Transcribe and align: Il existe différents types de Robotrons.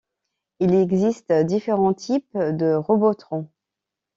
Il 0.59 0.73
existe 0.73 1.31
différents 1.31 1.93
types 1.93 2.35
de 2.35 2.73
Robotrons. 2.73 3.51